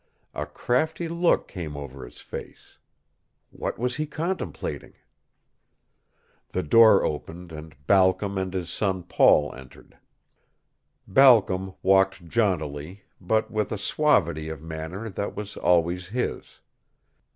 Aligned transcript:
A 0.33 0.47
crafty 0.47 1.07
look 1.07 1.47
came 1.47 1.77
over 1.77 2.03
his 2.03 2.21
face. 2.21 2.79
What 3.51 3.77
was 3.77 3.97
he 3.97 4.07
contemplating? 4.07 4.93
The 6.53 6.63
door 6.63 7.05
opened 7.05 7.51
and 7.51 7.75
Balcom 7.85 8.35
and 8.35 8.51
his 8.51 8.71
son 8.71 9.03
Paul 9.03 9.53
entered. 9.53 9.99
Balcom 11.07 11.75
walked 11.83 12.27
jauntily, 12.27 13.03
but 13.21 13.51
with 13.51 13.71
a 13.71 13.77
suavity 13.77 14.49
of 14.49 14.59
manner 14.59 15.07
that 15.07 15.35
was 15.35 15.55
always 15.55 16.07
his. 16.07 16.61